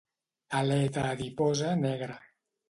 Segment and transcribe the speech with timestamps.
[0.59, 2.17] Aleta adiposa negra.